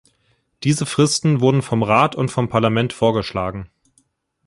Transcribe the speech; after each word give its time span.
Diese 0.63 0.87
Fristen 0.87 1.41
wurden 1.41 1.61
vom 1.61 1.83
Rat 1.83 2.15
und 2.15 2.29
vom 2.31 2.49
Parlament 2.49 2.91
vorgeschlagen. 2.91 3.69